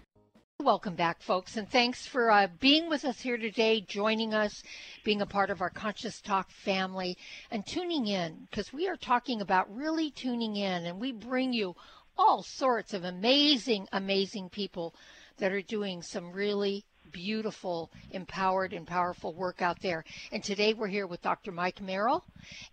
[0.59, 4.63] Welcome back, folks, and thanks for uh, being with us here today, joining us,
[5.03, 7.17] being a part of our Conscious Talk family,
[7.51, 11.75] and tuning in because we are talking about really tuning in, and we bring you
[12.17, 14.93] all sorts of amazing, amazing people
[15.37, 20.03] that are doing some really beautiful, empowered, and powerful work out there.
[20.31, 21.51] And today we're here with Dr.
[21.51, 22.25] Myke Merrill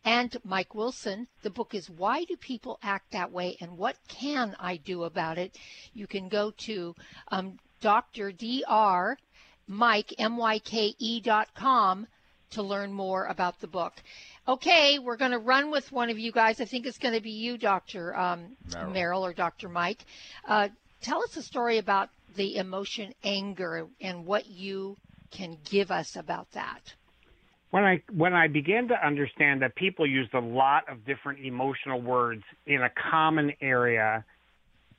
[0.05, 1.29] and Mike Wilson.
[1.43, 5.39] The book is Why Do People Act That Way and What Can I Do About
[5.39, 5.57] It?
[5.95, 6.95] You can go to
[7.29, 8.33] um, Dr.
[8.33, 9.19] Dr.
[9.69, 12.07] Mike, M-Y-K-E dot com
[12.51, 13.95] to learn more about the book.
[14.47, 16.61] Okay, we're going to run with one of you guys.
[16.61, 18.17] I think it's going to be you, Dr.
[18.17, 18.93] Um, Merrill.
[18.93, 19.27] Merrill.
[19.27, 19.69] or Dr.
[19.69, 20.05] Mike.
[20.47, 20.69] Uh,
[21.01, 24.97] tell us a story about the emotion anger and what you
[25.31, 26.81] can give us about that.
[27.71, 32.03] When I when I began to understand that people used a lot of different emotional
[32.03, 34.25] words in a common area,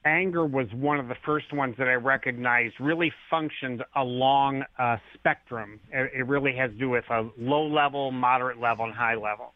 [0.05, 5.79] anger was one of the first ones that I recognized really functioned along a spectrum.
[5.91, 9.53] It really has to do with a low level, moderate level, and high level.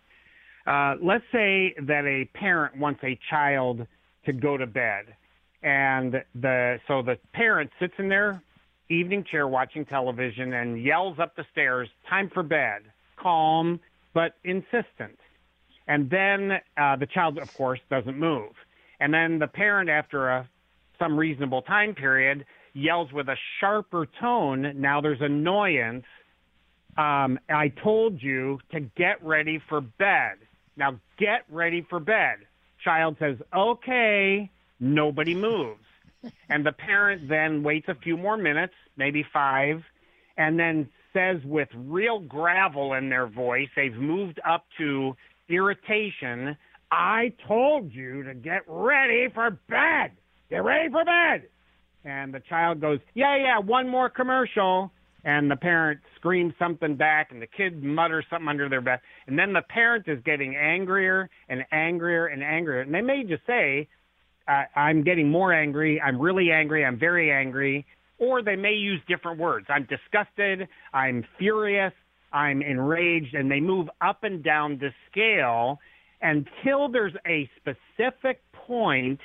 [0.65, 3.87] Uh, let's say that a parent wants a child
[4.25, 5.05] to go to bed,
[5.63, 8.41] and the so the parent sits in their
[8.89, 12.83] evening chair watching television and yells up the stairs, "Time for bed."
[13.17, 13.79] calm
[14.13, 15.19] but insistent.
[15.87, 18.51] And then uh, the child, of course, doesn't move.
[18.99, 20.49] And then the parent, after a
[20.99, 24.81] some reasonable time period, yells with a sharper tone.
[24.81, 26.05] Now there's annoyance.
[26.97, 30.37] Um, I told you to get ready for bed.
[30.75, 32.37] Now get ready for bed.
[32.83, 34.49] Child says, okay.
[34.79, 35.83] Nobody moves.
[36.49, 39.81] and the parent then waits a few more minutes, maybe five,
[40.37, 45.15] and then says with real gravel in their voice, they've moved up to
[45.49, 46.55] irritation,
[46.91, 50.11] I told you to get ready for bed.
[50.49, 51.47] Get ready for bed.
[52.05, 54.91] And the child goes, Yeah, yeah, one more commercial.
[55.23, 59.01] And the parent screams something back, and the kid mutters something under their breath.
[59.25, 62.81] And then the parent is getting angrier and angrier and angrier.
[62.81, 63.89] And they may just say,
[64.47, 65.99] uh, I'm getting more angry.
[65.99, 66.85] I'm really angry.
[66.85, 67.85] I'm very angry.
[68.19, 69.65] Or they may use different words.
[69.69, 70.69] I'm disgusted.
[70.93, 71.93] I'm furious.
[72.31, 73.35] I'm enraged.
[73.35, 75.79] And they move up and down the scale
[76.21, 79.19] until there's a specific point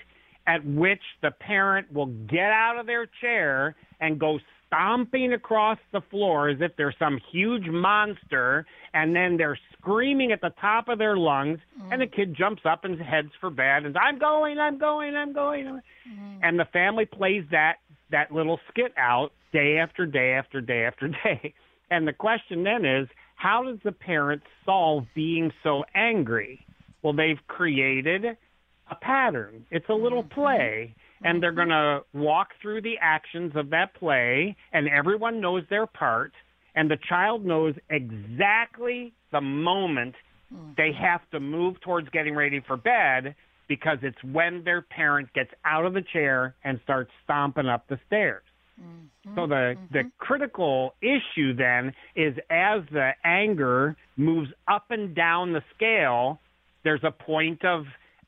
[0.47, 6.01] at which the parent will get out of their chair and go stomping across the
[6.11, 10.99] floor as if they're some huge monster, and then they're screaming at the top of
[10.99, 11.93] their lungs, mm.
[11.93, 15.15] and the kid jumps up and heads for bed and says, I'm going, I'm going,
[15.15, 15.81] I'm going.
[16.09, 16.39] Mm.
[16.43, 17.77] And the family plays that
[18.11, 21.55] that little skit out day after day after day after day.
[21.91, 26.65] And the question then is, how does the parent solve being so angry?
[27.03, 29.67] Well, they've created a pattern.
[29.71, 30.41] It's a little mm-hmm.
[30.41, 30.95] play
[31.25, 35.87] and they're going to walk through the actions of that play, and everyone knows their
[35.87, 36.33] part,
[36.75, 40.15] and the child knows exactly the moment
[40.53, 40.73] mm-hmm.
[40.77, 43.35] they have to move towards getting ready for bed
[43.69, 47.99] because it's when their parent gets out of the chair and starts stomping up the
[48.07, 48.43] stairs.
[48.81, 49.35] Mm-hmm.
[49.37, 49.85] So the mm-hmm.
[49.93, 56.41] the critical issue then is as the anger moves up and down the scale,
[56.85, 57.85] there's a point of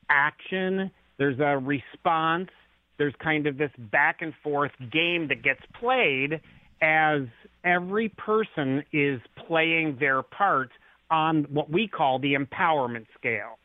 [0.09, 2.49] action, there's a response,
[2.97, 6.39] there's kind of this back and forth game that gets played
[6.81, 7.21] as
[7.63, 10.69] every person is playing their part
[11.09, 13.57] on what we call the empowerment scale.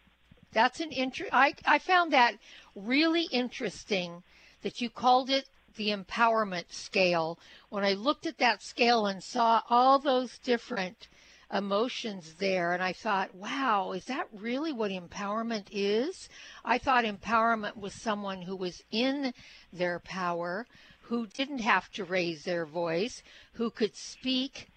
[0.52, 2.34] That's an inter- I, I found that
[2.74, 4.22] really interesting
[4.62, 7.38] that you called it the empowerment scale.
[7.68, 11.08] When I looked at that scale and saw all those different
[11.52, 12.72] emotions there.
[12.72, 16.28] And I thought, wow, is that really what empowerment is?
[16.64, 19.32] I thought empowerment was someone who was in
[19.72, 20.66] their power,
[21.02, 23.22] who didn't have to raise their voice,
[23.54, 24.68] who could speak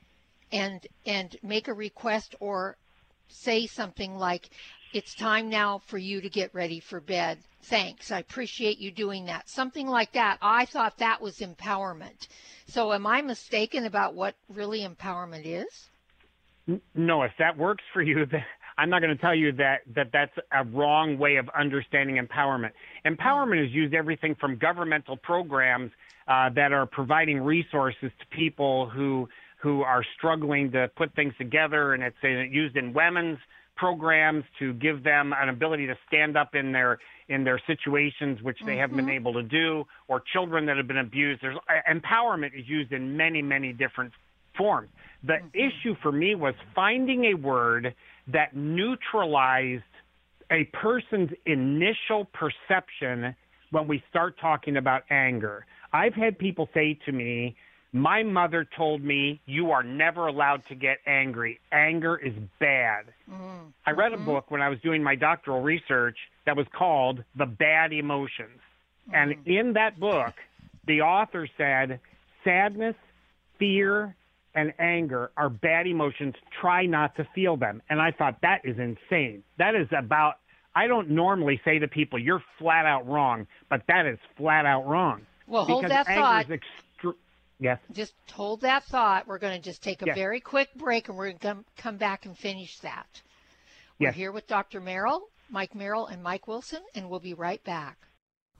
[0.51, 2.77] and and make a request or
[3.27, 4.49] say something like
[4.93, 7.39] it's time now for you to get ready for bed.
[7.63, 8.11] Thanks.
[8.11, 9.49] I appreciate you doing that.
[9.49, 10.37] Something like that.
[10.41, 12.27] I thought that was empowerment.
[12.67, 15.89] So am I mistaken about what really empowerment is?
[16.95, 18.43] No, if that works for you, then
[18.77, 22.71] I'm not going to tell you that, that that's a wrong way of understanding empowerment.
[23.05, 25.91] Empowerment is used everything from governmental programs
[26.27, 29.27] uh, that are providing resources to people who
[29.61, 33.39] who are struggling to put things together, and it's uh, used in women's
[33.77, 36.99] programs to give them an ability to stand up in their
[37.29, 38.79] in their situations which they mm-hmm.
[38.81, 41.41] haven't been able to do, or children that have been abused.
[41.41, 41.57] There's
[41.89, 44.11] empowerment is used in many many different
[44.57, 44.89] forms.
[45.23, 45.47] The mm-hmm.
[45.57, 47.93] issue for me was finding a word
[48.27, 49.83] that neutralized
[50.51, 53.35] a person's initial perception
[53.71, 55.65] when we start talking about anger.
[55.91, 57.55] I've had people say to me,
[57.91, 61.59] my mother told me you are never allowed to get angry.
[61.71, 63.05] Anger is bad.
[63.29, 63.67] Mm-hmm.
[63.85, 64.25] I read a mm-hmm.
[64.25, 68.59] book when I was doing my doctoral research that was called The Bad Emotions.
[69.09, 69.15] Mm-hmm.
[69.15, 70.33] And in that book,
[70.87, 71.99] the author said
[72.43, 72.95] sadness,
[73.59, 74.15] fear,
[74.55, 76.35] and anger are bad emotions.
[76.61, 77.81] Try not to feel them.
[77.89, 79.43] And I thought that is insane.
[79.57, 80.35] That is about,
[80.75, 84.85] I don't normally say to people, you're flat out wrong, but that is flat out
[84.87, 85.21] wrong.
[85.47, 86.47] Well, hold that thought.
[87.59, 87.79] Yes.
[87.91, 89.27] Just hold that thought.
[89.27, 90.15] We're going to just take a yes.
[90.15, 93.07] very quick break and we're going to come back and finish that.
[93.99, 94.15] We're yes.
[94.15, 94.81] here with Dr.
[94.81, 97.97] Merrill, Myke Merrill, and Mike Wilson, and we'll be right back.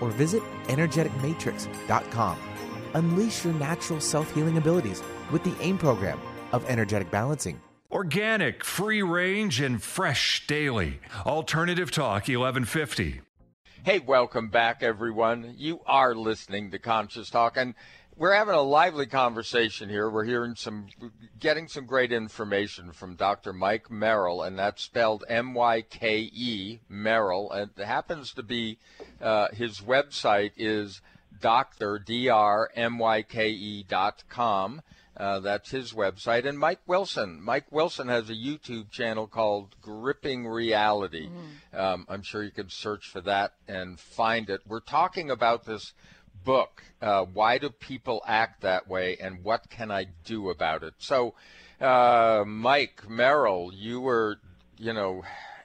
[0.00, 2.38] or visit energeticmatrix.com.
[2.94, 6.20] Unleash your natural self healing abilities with the AIM program
[6.52, 7.60] of energetic balancing.
[7.92, 11.00] Organic, free range, and fresh daily.
[11.26, 13.20] Alternative Talk 1150.
[13.82, 15.54] Hey, welcome back, everyone.
[15.56, 17.74] You are listening to Conscious Talk, and
[18.20, 20.10] we're having a lively conversation here.
[20.10, 20.88] We're hearing some,
[21.38, 23.54] getting some great information from Dr.
[23.54, 28.76] Myke Merrill, and that's spelled M-Y-K-E Merrill, and it happens to be
[29.22, 31.00] uh, his website is
[31.40, 31.98] Dr.
[31.98, 34.82] D-R-M-Y-K-E dot com.
[35.16, 36.46] Uh, that's his website.
[36.46, 37.42] And Mike Wilson.
[37.42, 41.28] Mike Wilson has a YouTube channel called Gripping Reality.
[41.28, 41.78] Mm.
[41.78, 44.60] Um, I'm sure you can search for that and find it.
[44.66, 45.92] We're talking about this
[46.44, 50.94] book, uh, Why Do People Act That Way and What Can I Do About It?
[50.98, 51.34] So,
[51.80, 54.38] uh, Myke Merrill, you were,
[54.78, 55.22] you know,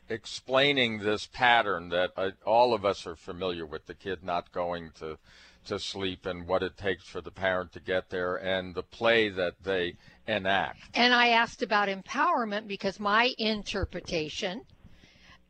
[0.09, 4.91] explaining this pattern that uh, all of us are familiar with the kid not going
[4.99, 5.17] to
[5.65, 9.29] to sleep and what it takes for the parent to get there and the play
[9.29, 9.95] that they
[10.27, 10.79] enact.
[10.93, 14.61] And I asked about empowerment because my interpretation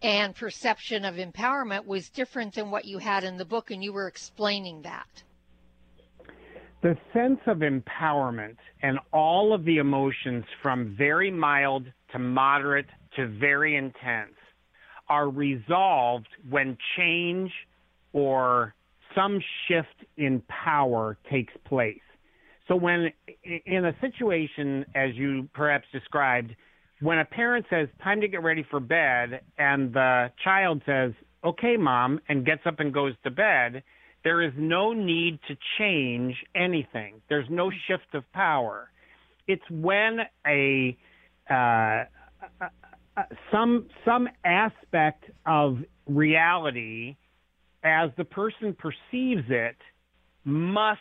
[0.01, 3.93] and perception of empowerment was different than what you had in the book, and you
[3.93, 5.23] were explaining that.
[6.81, 12.85] The sense of empowerment and all of the emotions from very mild to moderate
[13.15, 14.35] to very intense
[15.09, 17.51] are resolved when change
[18.13, 18.75] or
[19.15, 21.97] some shift in power takes place.
[22.67, 23.11] So when
[23.65, 26.55] in a situation, as you perhaps described,
[27.05, 31.11] when a parent says, time to get ready for bed, and the child says,
[31.43, 33.83] okay, mom, and gets up and goes to bed,
[34.23, 37.21] there is no need to change anything.
[37.29, 38.89] There's no shift of power.
[39.47, 40.97] It's when a,
[41.47, 42.05] uh,
[43.51, 45.77] some some aspect of
[46.07, 47.15] reality
[47.83, 49.77] as the person perceives it
[50.43, 50.99] must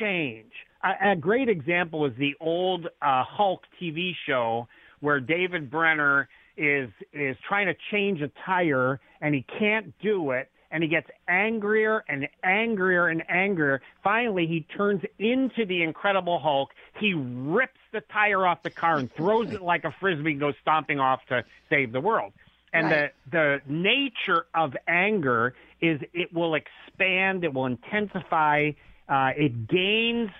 [0.00, 0.50] change.
[0.82, 4.66] A, a great example is the old uh, Hulk TV show
[5.00, 10.50] where David Banner is is trying to change a tire and he can't do it
[10.70, 13.80] and he gets angrier and angrier and angrier.
[14.04, 16.70] Finally, he turns into the Incredible Hulk.
[17.00, 20.54] He rips the tire off the car and throws it like a frisbee and goes
[20.60, 22.32] stomping off to save the world.
[22.72, 23.12] And right.
[23.30, 28.72] the the nature of anger is it will expand, it will intensify,
[29.08, 30.30] uh, it gains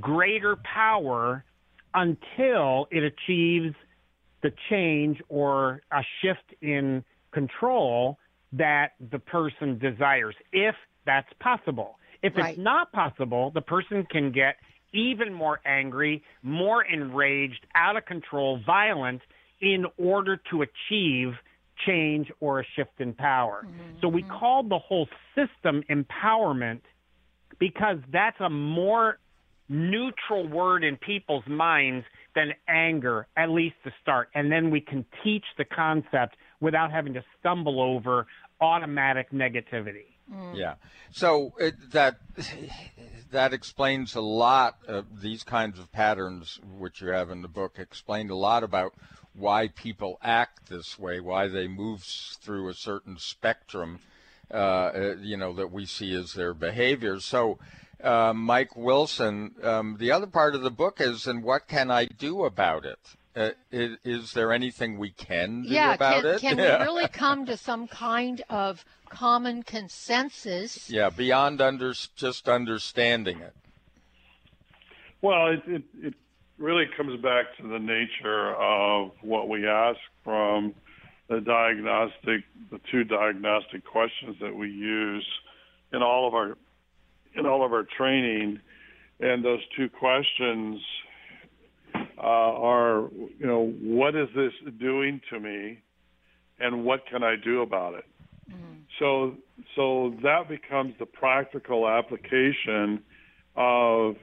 [0.00, 1.44] greater power
[1.94, 3.74] until it achieves
[4.46, 8.16] the change or a shift in control
[8.52, 11.98] that the person desires, if that's possible.
[12.22, 12.50] If right.
[12.50, 14.54] it's not possible, the person can get
[14.92, 19.20] even more angry, more enraged, out of control, violent
[19.60, 21.32] in order to achieve
[21.84, 23.66] change or a shift in power.
[23.66, 23.98] Mm-hmm.
[24.00, 26.82] So we called the whole system empowerment
[27.58, 29.18] because that's a more
[29.68, 32.04] neutral word in people's minds
[32.34, 34.28] than anger, at least to start.
[34.34, 38.26] And then we can teach the concept without having to stumble over
[38.60, 40.16] automatic negativity.
[40.32, 40.56] Mm.
[40.56, 40.74] Yeah.
[41.10, 42.18] So it, that
[43.30, 47.76] that explains a lot of these kinds of patterns which you have in the book
[47.78, 48.94] explained a lot about
[49.34, 54.00] why people act this way, why they move through a certain spectrum,
[54.50, 57.20] uh, uh, you know, that we see as their behavior.
[57.20, 57.58] So,
[58.02, 62.06] uh, Mike Wilson, um, the other part of the book is, and what can I
[62.06, 62.98] do about it?
[63.36, 66.40] uh, is, is, there anything we can do yeah, about can, it?
[66.40, 66.78] Can yeah.
[66.78, 70.88] we really come to some kind of common consensus?
[70.88, 73.54] Yeah, beyond under, just understanding it.
[75.20, 76.14] Well, it, it, it
[76.58, 80.74] really comes back to the nature of what we ask from
[81.28, 85.26] the diagnostic, the two diagnostic questions that we use
[85.92, 86.56] in all of our
[87.36, 88.60] in all of our training,
[89.20, 90.80] and those two questions
[91.94, 95.80] uh, are, you know, what is this doing to me,
[96.58, 98.04] and what can I do about it?
[98.50, 98.74] Mm-hmm.
[98.98, 99.34] So,
[99.74, 103.02] so that becomes the practical application
[103.56, 104.16] of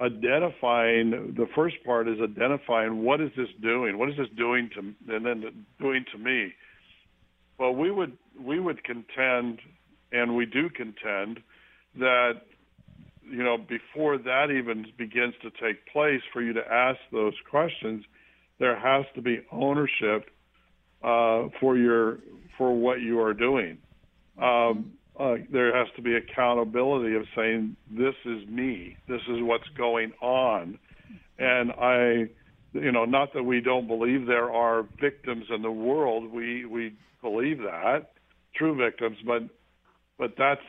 [0.00, 1.34] identifying.
[1.36, 5.26] The first part is identifying what is this doing, what is this doing to, and
[5.26, 6.52] then doing to me.
[7.58, 9.58] Well, we would we would contend,
[10.12, 11.40] and we do contend
[11.98, 12.42] that
[13.30, 18.04] you know, before that even begins to take place, for you to ask those questions,
[18.58, 20.30] there has to be ownership
[21.02, 22.18] uh, for your
[22.58, 23.78] for what you are doing.
[24.40, 28.96] Um, uh, there has to be accountability of saying, "This is me.
[29.08, 30.78] This is what's going on,"
[31.38, 32.28] and I,
[32.72, 36.30] you know, not that we don't believe there are victims in the world.
[36.30, 38.12] We we believe that
[38.54, 39.42] true victims, but
[40.18, 40.60] but that's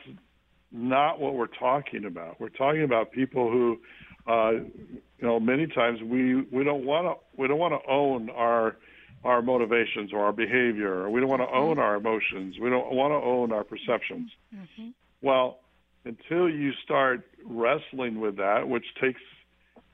[0.72, 2.40] not what we're talking about.
[2.40, 3.78] We're talking about people who,
[4.26, 8.30] uh, you know, many times we we don't want to we don't want to own
[8.30, 8.76] our
[9.24, 11.08] our motivations or our behavior.
[11.08, 11.56] We don't want to mm-hmm.
[11.56, 12.56] own our emotions.
[12.60, 14.30] We don't want to own our perceptions.
[14.54, 14.88] Mm-hmm.
[15.20, 15.60] Well,
[16.04, 19.20] until you start wrestling with that, which takes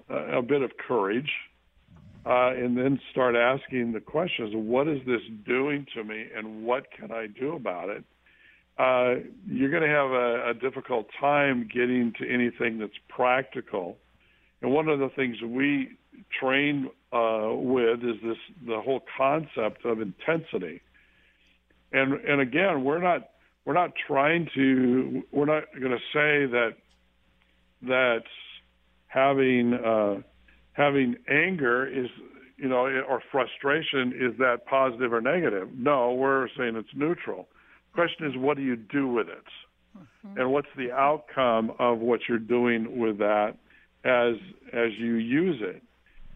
[0.08, 1.30] a, a bit of courage,
[2.24, 6.86] uh, and then start asking the questions: What is this doing to me, and what
[6.90, 8.04] can I do about it?
[8.78, 9.14] Uh,
[9.46, 13.96] you're going to have a, a difficult time getting to anything that's practical.
[14.62, 15.98] And one of the things we
[16.40, 20.80] train uh, with is this the whole concept of intensity.
[21.92, 23.30] And and again, we're not
[23.64, 26.74] we're not trying to we're not going to say that
[27.82, 28.22] that
[29.06, 30.22] having uh,
[30.72, 32.10] having anger is
[32.56, 35.68] you know or frustration is that positive or negative.
[35.76, 37.48] No, we're saying it's neutral
[37.94, 39.44] question is, what do you do with it?
[39.96, 40.40] Mm-hmm.
[40.40, 43.56] And what's the outcome of what you're doing with that
[44.04, 44.34] as
[44.72, 45.82] as you use it?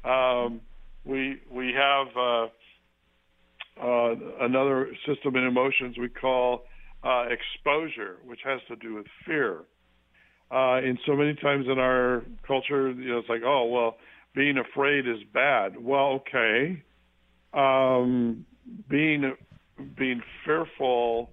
[0.04, 0.60] Um,
[1.04, 2.46] we we have uh,
[3.80, 6.64] uh, another system in emotions we call
[7.04, 9.60] uh, exposure, which has to do with fear.
[10.50, 13.96] Uh, and so many times in our culture, you know, it's like, oh well,
[14.34, 15.82] being afraid is bad.
[15.82, 16.82] Well, okay,
[17.54, 18.44] um,
[18.88, 19.34] being
[19.96, 21.30] being fearful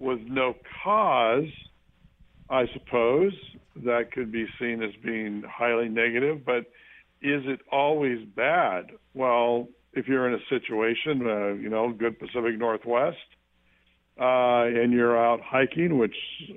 [0.00, 1.44] with no cause,
[2.48, 3.32] I suppose
[3.84, 6.66] that could be seen as being highly negative, but
[7.22, 8.86] is it always bad?
[9.14, 13.18] Well, if you're in a situation, uh, you know, good Pacific Northwest,
[14.18, 16.14] uh, and you're out hiking, which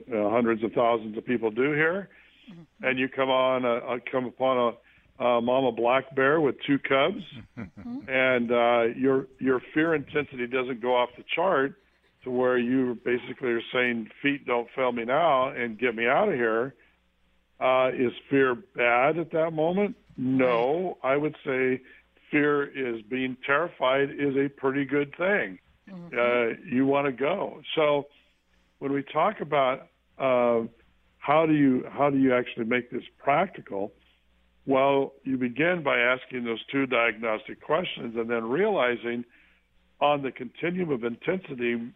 [0.09, 2.09] uh, hundreds of thousands of people do here,
[2.49, 2.85] mm-hmm.
[2.85, 4.75] and you come on, a, a, come upon
[5.19, 7.23] a, a mama black bear with two cubs,
[7.57, 8.09] mm-hmm.
[8.09, 11.75] and uh, your your fear intensity doesn't go off the chart
[12.23, 16.29] to where you basically are saying, feet don't fail me now and get me out
[16.29, 16.73] of here.
[17.59, 19.95] Uh, is fear bad at that moment?
[20.17, 20.97] No.
[21.03, 21.81] I would say
[22.31, 25.59] fear is being terrified is a pretty good thing.
[25.89, 26.17] Mm-hmm.
[26.17, 27.61] Uh, you want to go.
[27.75, 28.07] So
[28.79, 30.67] when we talk about uh,
[31.19, 33.93] how do you how do you actually make this practical?
[34.65, 39.25] Well, you begin by asking those two diagnostic questions and then realizing
[39.99, 41.91] on the continuum of intensity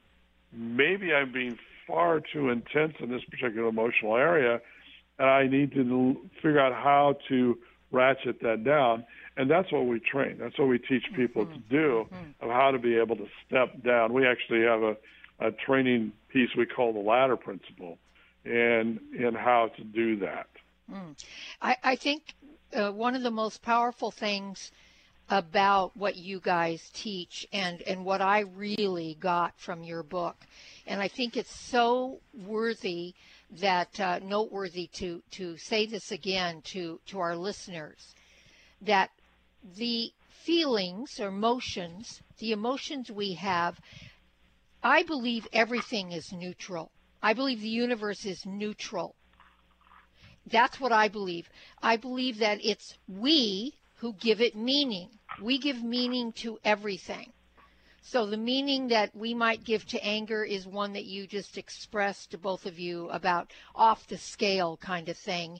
[0.51, 4.59] maybe I'm being far too intense in this particular emotional area,
[5.19, 7.57] and I need to figure out how to
[7.91, 9.05] ratchet that down.
[9.37, 10.37] And that's what we train.
[10.39, 11.53] That's what we teach people mm-hmm.
[11.53, 12.45] to do mm-hmm.
[12.45, 14.13] of how to be able to step down.
[14.13, 14.97] We actually have a,
[15.39, 17.97] a training piece we call the ladder principle,
[18.45, 20.47] and and how to do that.
[20.91, 21.15] Mm.
[21.61, 22.23] I, I think
[22.73, 24.71] uh, one of the most powerful things
[25.29, 30.37] about what you guys teach and, and what I really got from your book.
[30.85, 33.13] And I think it's so worthy
[33.59, 38.15] that uh, noteworthy to, to say this again to, to our listeners
[38.81, 39.09] that
[39.75, 43.79] the feelings or emotions, the emotions we have,
[44.81, 46.91] I believe everything is neutral.
[47.21, 49.15] I believe the universe is neutral.
[50.45, 51.49] That's what I believe.
[51.81, 55.09] I believe that it's we who give it meaning.
[55.41, 57.31] We give meaning to everything.
[58.01, 62.31] So the meaning that we might give to anger is one that you just expressed
[62.31, 65.59] to both of you about off the scale kind of thing.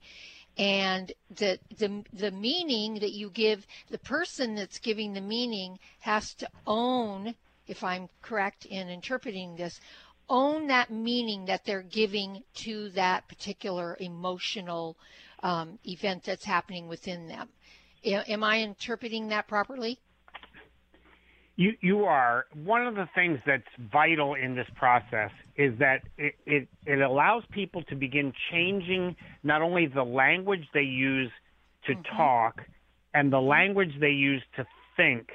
[0.58, 6.34] and the the the meaning that you give the person that's giving the meaning has
[6.34, 7.36] to own
[7.68, 9.80] if i'm correct in interpreting this
[10.30, 14.98] own that meaning that they're giving to that particular emotional
[15.44, 17.48] um, event that's happening within them
[18.06, 20.00] am i interpreting that properly
[21.58, 26.36] you you are one of the things that's vital in this process is that it,
[26.46, 31.32] it, it allows people to begin changing not only the language they use
[31.88, 32.16] to mm-hmm.
[32.16, 32.62] talk
[33.14, 35.28] and the language they use to think,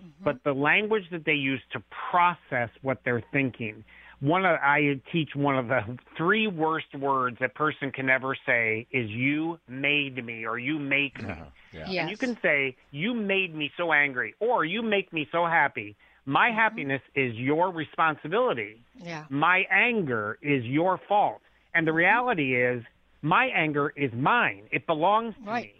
[0.00, 0.24] mm-hmm.
[0.24, 3.84] but the language that they use to process what they're thinking.
[4.20, 8.86] One of I teach one of the three worst words a person can ever say
[8.90, 11.44] is "you made me" or "you make me." Uh-huh.
[11.72, 11.84] Yeah.
[11.88, 12.00] Yes.
[12.02, 15.96] And you can say, You made me so angry, or You make me so happy.
[16.24, 16.58] My mm-hmm.
[16.58, 18.82] happiness is your responsibility.
[18.96, 19.24] Yeah.
[19.30, 21.40] My anger is your fault.
[21.74, 21.98] And the mm-hmm.
[21.98, 22.82] reality is,
[23.22, 24.64] my anger is mine.
[24.70, 25.64] It belongs to right.
[25.64, 25.74] me.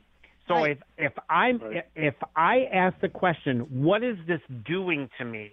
[0.49, 0.71] So right.
[0.73, 1.85] if if I'm right.
[1.95, 5.51] if I ask the question, what is this doing to me?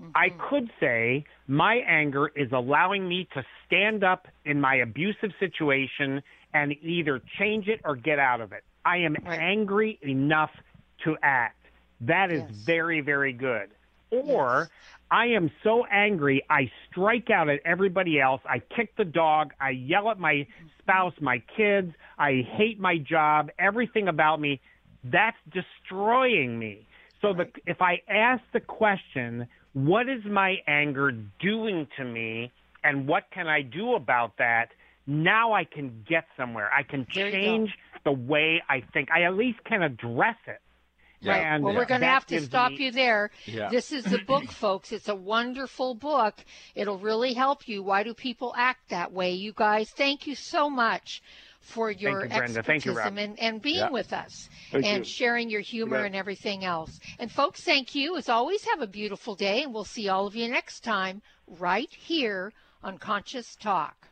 [0.00, 0.10] Mm-hmm.
[0.14, 6.22] I could say my anger is allowing me to stand up in my abusive situation
[6.54, 8.64] and either change it or get out of it.
[8.84, 9.38] I am right.
[9.38, 10.50] angry enough
[11.04, 11.56] to act.
[12.00, 12.50] That is yes.
[12.64, 13.70] very, very good.
[14.10, 14.68] Or yes.
[15.10, 18.40] I am so angry, I strike out at everybody else.
[18.48, 19.52] I kick the dog.
[19.60, 20.46] I yell at my
[20.78, 21.92] spouse, my kids.
[22.18, 24.60] I hate my job, everything about me.
[25.04, 26.86] That's destroying me.
[27.20, 27.52] So right.
[27.52, 29.48] the, if I ask the question,
[29.86, 32.50] what is my anger doing to me
[32.82, 34.70] and what can I do about that?
[35.06, 36.70] Now I can get somewhere.
[36.72, 37.70] I can change
[38.04, 39.10] the way I think.
[39.10, 40.60] I at least can address it.
[41.20, 41.34] Yeah.
[41.34, 42.84] And well, we're going to have to stop me...
[42.84, 43.30] you there.
[43.44, 43.70] Yeah.
[43.70, 44.92] This is the book, folks.
[44.92, 46.34] It's a wonderful book.
[46.74, 47.82] It'll really help you.
[47.82, 49.32] Why do people act that way?
[49.32, 51.22] You guys, thank you so much
[51.60, 53.90] for your you, expertise and, and being yeah.
[53.90, 55.04] with us thank and you.
[55.04, 56.98] sharing your humor and everything else.
[57.18, 58.16] And folks, thank you.
[58.16, 61.90] As always, have a beautiful day, and we'll see all of you next time right
[61.90, 62.52] here
[62.82, 64.08] on Conscious Talk.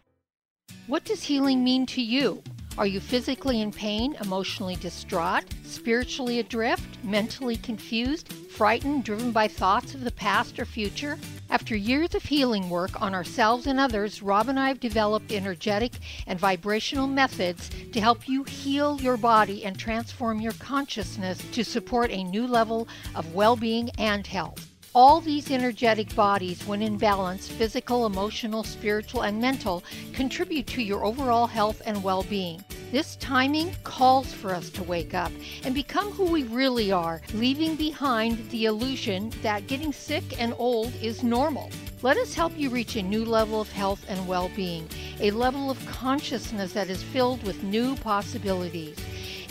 [0.86, 2.42] What does healing mean to you?
[2.78, 9.94] Are you physically in pain, emotionally distraught, spiritually adrift, mentally confused, frightened, driven by thoughts
[9.94, 11.18] of the past or future?
[11.48, 15.92] After years of healing work on ourselves and others, Rob and I have developed energetic
[16.26, 22.10] and vibrational methods to help you heal your body and transform your consciousness to support
[22.10, 24.68] a new level of well being and health.
[24.92, 29.84] All these energetic bodies, when in balance, physical, emotional, spiritual, and mental,
[30.14, 32.64] contribute to your overall health and well being.
[32.92, 35.32] This timing calls for us to wake up
[35.64, 40.94] and become who we really are, leaving behind the illusion that getting sick and old
[41.02, 41.70] is normal.
[42.02, 44.88] Let us help you reach a new level of health and well being,
[45.20, 48.96] a level of consciousness that is filled with new possibilities.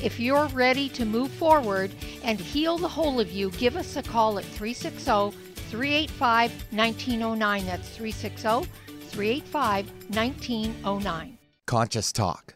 [0.02, 1.92] If you're ready to move forward
[2.24, 5.38] and heal the whole of you, give us a call at 360
[5.70, 7.66] 385 1909.
[7.66, 8.70] That's 360
[9.10, 11.38] 385 1909.
[11.66, 12.56] Conscious Talk,